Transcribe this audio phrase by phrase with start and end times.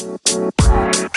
[0.00, 1.09] Hi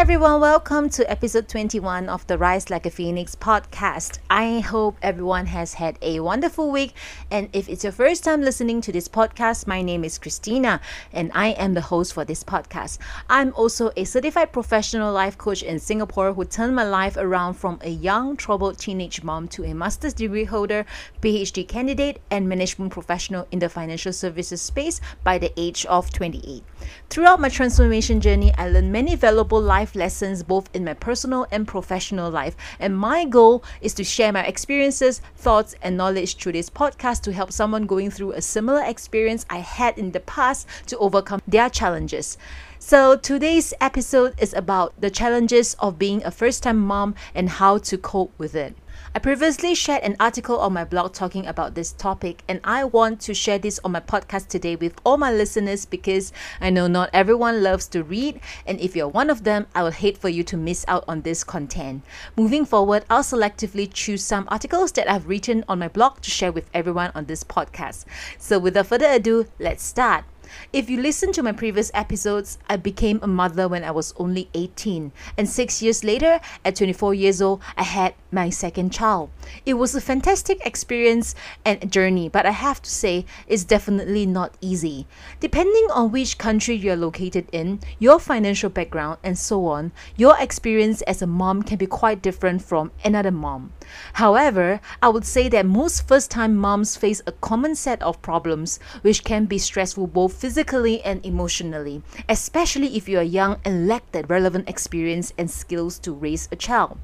[0.00, 4.18] everyone, welcome to episode 21 of the Rise Like a Phoenix podcast.
[4.30, 6.94] I hope everyone has had a wonderful week.
[7.30, 10.80] And if it's your first time listening to this podcast, my name is Christina
[11.12, 12.96] and I am the host for this podcast.
[13.28, 17.78] I'm also a certified professional life coach in Singapore who turned my life around from
[17.82, 20.86] a young, troubled teenage mom to a master's degree holder,
[21.20, 26.64] PhD candidate, and management professional in the financial services space by the age of 28.
[27.10, 31.66] Throughout my transformation journey, I learned many valuable life lessons both in my personal and
[31.66, 32.56] professional life.
[32.78, 37.32] And my goal is to share my experiences, thoughts, and knowledge through this podcast to
[37.32, 41.70] help someone going through a similar experience I had in the past to overcome their
[41.70, 42.38] challenges.
[42.78, 47.78] So, today's episode is about the challenges of being a first time mom and how
[47.78, 48.74] to cope with it.
[49.12, 53.20] I previously shared an article on my blog talking about this topic, and I want
[53.22, 57.10] to share this on my podcast today with all my listeners because I know not
[57.12, 60.44] everyone loves to read, and if you're one of them, I would hate for you
[60.44, 62.04] to miss out on this content.
[62.36, 66.52] Moving forward, I'll selectively choose some articles that I've written on my blog to share
[66.52, 68.04] with everyone on this podcast.
[68.38, 70.24] So, without further ado, let's start.
[70.72, 74.48] If you listen to my previous episodes, I became a mother when I was only
[74.54, 79.30] 18, and six years later, at 24 years old, I had my second child.
[79.66, 81.34] It was a fantastic experience
[81.64, 85.06] and journey, but I have to say, it's definitely not easy.
[85.40, 91.02] Depending on which country you're located in, your financial background, and so on, your experience
[91.02, 93.72] as a mom can be quite different from another mom.
[94.14, 98.78] However, I would say that most first time moms face a common set of problems
[99.02, 104.10] which can be stressful both physically and emotionally, especially if you are young and lack
[104.12, 106.96] the relevant experience and skills to raise a child.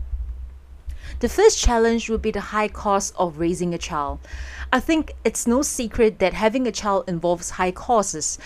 [1.21, 4.21] The first challenge would be the high cost of raising a child.
[4.73, 8.39] I think it's no secret that having a child involves high costs.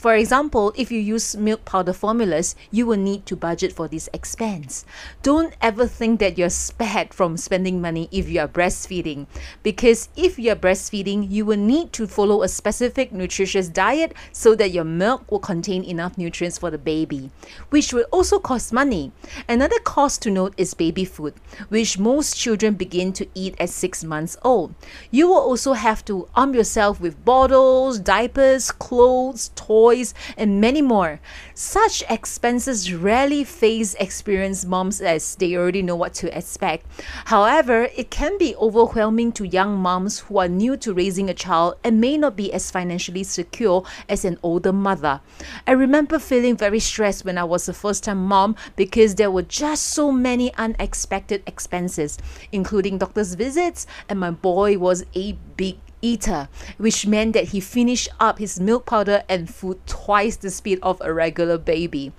[0.00, 4.08] For example, if you use milk powder formulas, you will need to budget for this
[4.14, 4.86] expense.
[5.22, 9.26] Don't ever think that you're spared from spending money if you are breastfeeding,
[9.62, 14.54] because if you are breastfeeding, you will need to follow a specific nutritious diet so
[14.54, 17.30] that your milk will contain enough nutrients for the baby,
[17.68, 19.12] which will also cost money.
[19.50, 21.34] Another cost to note is baby food,
[21.68, 24.74] which most children begin to eat at 6 months old.
[25.10, 30.82] You will also have to arm yourself with bottles, diapers, clothes, toys, toys, and many
[30.82, 31.20] more.
[31.54, 36.86] Such expenses rarely face experienced moms as they already know what to expect.
[37.26, 41.74] However, it can be overwhelming to young moms who are new to raising a child
[41.82, 45.20] and may not be as financially secure as an older mother.
[45.66, 49.42] I remember feeling very stressed when I was a first time mom because there were
[49.42, 52.18] just so many unexpected expenses,
[52.52, 58.08] including doctor's visits, and my boy was a big eater, which meant that he finished
[58.18, 62.12] up his milk powder and food twice the speed of a regular baby.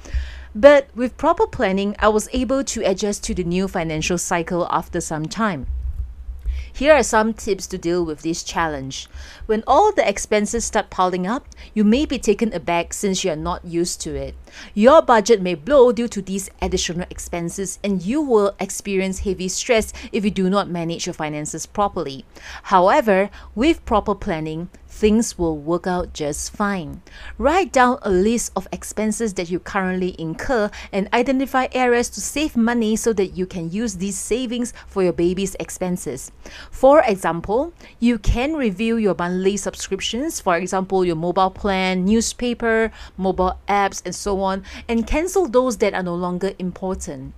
[0.53, 4.99] But with proper planning, I was able to adjust to the new financial cycle after
[4.99, 5.67] some time.
[6.73, 9.07] Here are some tips to deal with this challenge.
[9.45, 13.35] When all the expenses start piling up, you may be taken aback since you are
[13.35, 14.35] not used to it.
[14.73, 19.93] Your budget may blow due to these additional expenses, and you will experience heavy stress
[20.11, 22.25] if you do not manage your finances properly.
[22.63, 27.01] However, with proper planning, things will work out just fine.
[27.37, 32.57] Write down a list of expenses that you currently incur and identify areas to save
[32.57, 36.31] money so that you can use these savings for your baby's expenses.
[36.69, 43.57] For example, you can review your monthly subscriptions, for example, your mobile plan, newspaper, mobile
[43.67, 44.40] apps, and so on,
[44.87, 47.33] and cancel those that are no longer important.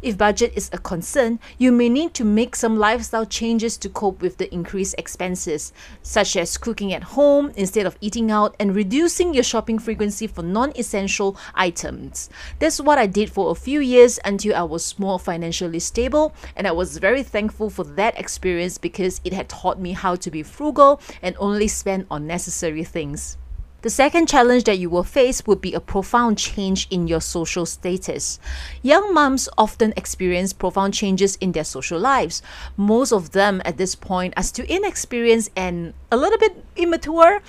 [0.00, 4.22] If budget is a concern, you may need to make some lifestyle changes to cope
[4.22, 9.34] with the increased expenses, such as cooking at home instead of eating out and reducing
[9.34, 12.30] your shopping frequency for non essential items.
[12.60, 16.68] That's what I did for a few years until I was more financially stable, and
[16.68, 20.44] I was very thankful for that experience because it had taught me how to be
[20.44, 23.36] frugal and only spend on necessary things.
[23.80, 27.64] The second challenge that you will face would be a profound change in your social
[27.64, 28.40] status.
[28.82, 32.42] Young moms often experience profound changes in their social lives.
[32.76, 37.40] Most of them at this point are still inexperienced and a little bit immature,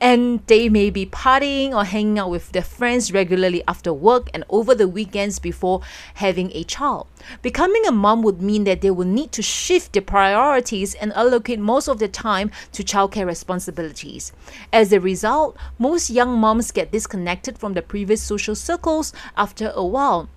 [0.00, 4.44] and they may be partying or hanging out with their friends regularly after work and
[4.48, 5.82] over the weekends before
[6.14, 7.08] having a child.
[7.42, 11.58] Becoming a mom would mean that they will need to shift their priorities and allocate
[11.58, 14.32] most of their time to childcare responsibilities.
[14.72, 19.84] As a result, most young moms get disconnected from their previous social circles after a
[19.84, 20.30] while,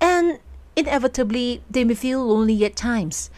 [0.00, 0.38] and
[0.76, 3.28] inevitably they may feel lonely at times.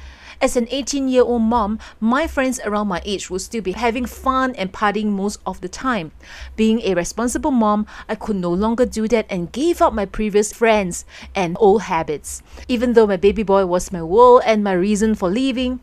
[0.41, 4.07] As an 18 year old mom, my friends around my age would still be having
[4.07, 6.13] fun and partying most of the time.
[6.55, 10.53] Being a responsible mom, I could no longer do that and gave up my previous
[10.53, 11.05] friends
[11.35, 12.45] and old habits.
[12.69, 15.81] Even though my baby boy was my world and my reason for leaving,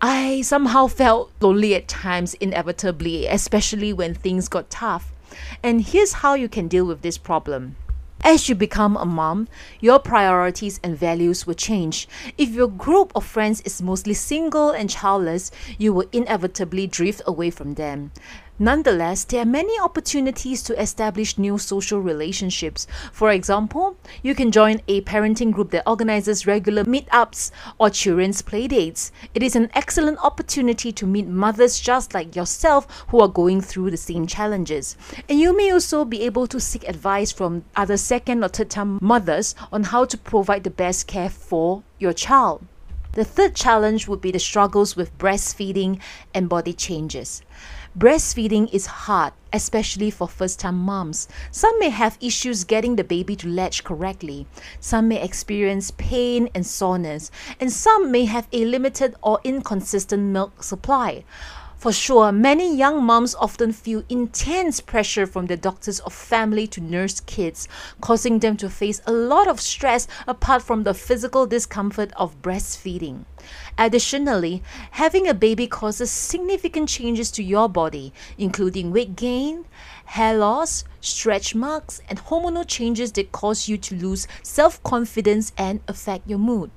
[0.00, 5.12] I somehow felt lonely at times, inevitably, especially when things got tough.
[5.62, 7.76] And here's how you can deal with this problem.
[8.22, 9.48] As you become a mom,
[9.80, 12.08] your priorities and values will change.
[12.36, 17.50] If your group of friends is mostly single and childless, you will inevitably drift away
[17.50, 18.10] from them.
[18.60, 22.88] Nonetheless, there are many opportunities to establish new social relationships.
[23.12, 29.12] For example, you can join a parenting group that organizes regular meetups or children's playdates.
[29.32, 33.92] It is an excellent opportunity to meet mothers just like yourself who are going through
[33.92, 34.96] the same challenges.
[35.28, 38.98] And you may also be able to seek advice from other second or third time
[39.00, 42.66] mothers on how to provide the best care for your child.
[43.12, 46.00] The third challenge would be the struggles with breastfeeding
[46.34, 47.42] and body changes.
[47.96, 51.26] Breastfeeding is hard, especially for first time moms.
[51.50, 54.46] Some may have issues getting the baby to latch correctly.
[54.78, 60.62] Some may experience pain and soreness, and some may have a limited or inconsistent milk
[60.62, 61.24] supply.
[61.78, 66.80] For sure, many young moms often feel intense pressure from the doctors or family to
[66.80, 67.68] nurse kids,
[68.00, 73.26] causing them to face a lot of stress apart from the physical discomfort of breastfeeding.
[73.78, 74.60] Additionally,
[74.90, 79.64] having a baby causes significant changes to your body, including weight gain,
[80.08, 85.80] hair loss, stretch marks, and hormonal changes that cause you to lose self confidence and
[85.86, 86.70] affect your mood.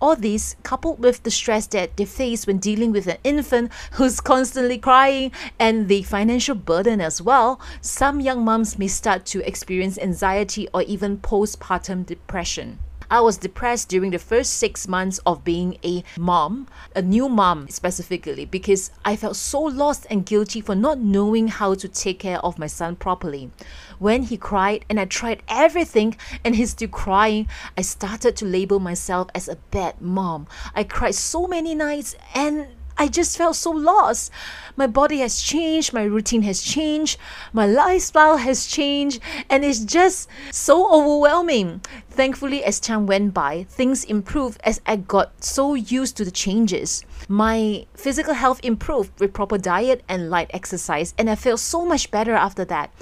[0.00, 4.20] All this, coupled with the stress that they face when dealing with an infant who's
[4.20, 9.98] constantly crying and the financial burden as well, some young moms may start to experience
[9.98, 12.78] anxiety or even postpartum depression.
[13.10, 17.68] I was depressed during the first six months of being a mom, a new mom
[17.68, 22.38] specifically, because I felt so lost and guilty for not knowing how to take care
[22.38, 23.50] of my son properly.
[23.98, 28.78] When he cried and I tried everything and he's still crying, I started to label
[28.78, 30.46] myself as a bad mom.
[30.74, 32.68] I cried so many nights and
[33.00, 34.30] I just felt so lost.
[34.76, 37.18] My body has changed, my routine has changed,
[37.50, 41.80] my lifestyle has changed, and it's just so overwhelming.
[42.10, 47.02] Thankfully, as time went by, things improved as I got so used to the changes.
[47.26, 52.10] My physical health improved with proper diet and light exercise, and I felt so much
[52.10, 52.92] better after that.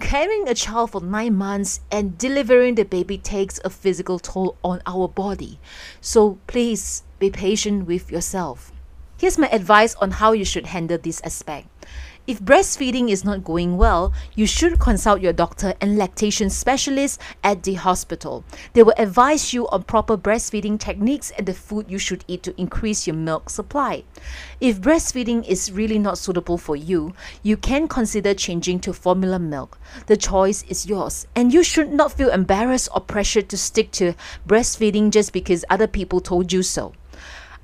[0.00, 4.82] Carrying a child for nine months and delivering the baby takes a physical toll on
[4.84, 5.58] our body.
[6.02, 8.70] So please be patient with yourself.
[9.18, 11.68] Here's my advice on how you should handle this aspect.
[12.26, 17.62] If breastfeeding is not going well, you should consult your doctor and lactation specialist at
[17.62, 18.44] the hospital.
[18.74, 22.60] They will advise you on proper breastfeeding techniques and the food you should eat to
[22.60, 24.04] increase your milk supply.
[24.60, 29.78] If breastfeeding is really not suitable for you, you can consider changing to formula milk.
[30.08, 34.12] The choice is yours, and you should not feel embarrassed or pressured to stick to
[34.46, 36.92] breastfeeding just because other people told you so.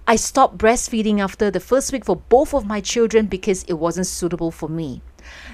[0.06, 4.08] I stopped breastfeeding after the first week for both of my children because it wasn't
[4.08, 5.00] suitable for me.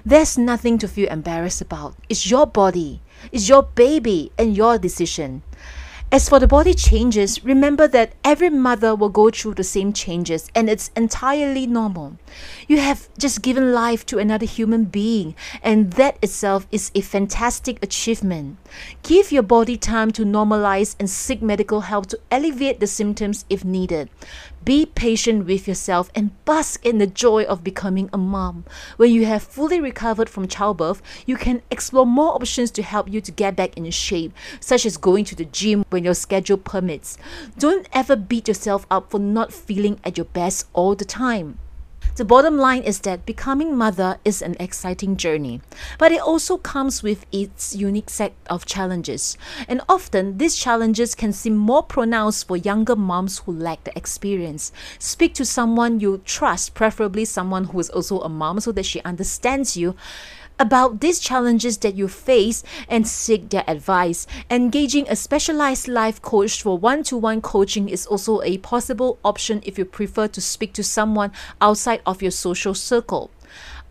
[0.06, 1.96] There's nothing to feel embarrassed about.
[2.08, 5.42] It's your body, it's your baby, and your decision.
[6.10, 10.50] As for the body changes, remember that every mother will go through the same changes
[10.54, 12.16] and it's entirely normal.
[12.66, 17.82] You have just given life to another human being, and that itself is a fantastic
[17.82, 18.56] achievement.
[19.02, 23.62] Give your body time to normalize and seek medical help to alleviate the symptoms if
[23.62, 24.08] needed.
[24.68, 28.66] Be patient with yourself and bask in the joy of becoming a mom.
[28.98, 33.22] When you have fully recovered from childbirth, you can explore more options to help you
[33.22, 37.16] to get back in shape, such as going to the gym when your schedule permits.
[37.58, 41.58] Don't ever beat yourself up for not feeling at your best all the time.
[42.18, 45.60] The bottom line is that becoming mother is an exciting journey,
[46.00, 49.38] but it also comes with its unique set of challenges.
[49.68, 54.72] And often, these challenges can seem more pronounced for younger moms who lack the experience.
[54.98, 59.00] Speak to someone you trust, preferably someone who is also a mom, so that she
[59.02, 59.94] understands you
[60.58, 64.26] about these challenges that you face and seek their advice.
[64.50, 69.62] Engaging a specialized life coach for one to one coaching is also a possible option
[69.64, 73.30] if you prefer to speak to someone outside of your social circle.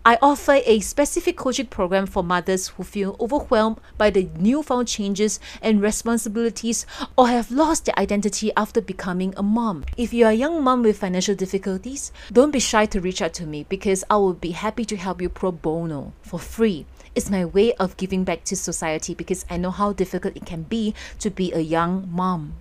[0.07, 5.37] I offer a specific coaching program for mothers who feel overwhelmed by the newfound changes
[5.61, 6.85] and responsibilities
[7.17, 9.83] or have lost their identity after becoming a mom.
[9.97, 13.33] If you are a young mom with financial difficulties, don't be shy to reach out
[13.33, 16.85] to me because I will be happy to help you pro bono for free.
[17.13, 20.63] It's my way of giving back to society because I know how difficult it can
[20.63, 22.53] be to be a young mom.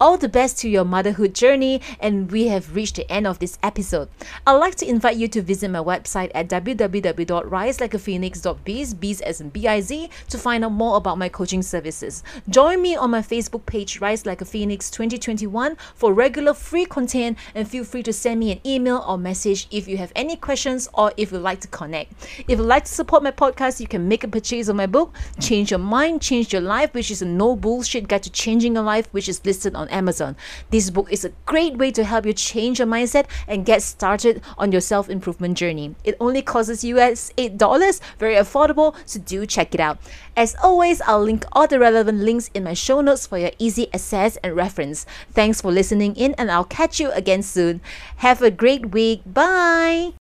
[0.00, 3.58] All the best to your motherhood journey, and we have reached the end of this
[3.62, 4.08] episode.
[4.44, 10.10] I'd like to invite you to visit my website at www.riselikeaphoenix.biz, biz as in B-I-Z,
[10.30, 12.24] to find out more about my coaching services.
[12.48, 17.38] Join me on my Facebook page, Rise Like a Phoenix 2021, for regular free content,
[17.54, 20.88] and feel free to send me an email or message if you have any questions
[20.94, 22.14] or if you'd like to connect.
[22.48, 25.14] If you'd like to support my podcast, you can make a purchase of my book,
[25.40, 28.82] Change Your Mind, Change Your Life, which is a no bullshit guide to changing your
[28.82, 30.36] life, which is listed on Amazon.
[30.70, 34.40] This book is a great way to help you change your mindset and get started
[34.56, 35.94] on your self improvement journey.
[36.04, 39.98] It only costs US $8, very affordable, so do check it out.
[40.36, 43.92] As always, I'll link all the relevant links in my show notes for your easy
[43.92, 45.06] access and reference.
[45.32, 47.80] Thanks for listening in, and I'll catch you again soon.
[48.16, 49.22] Have a great week.
[49.26, 50.14] Bye.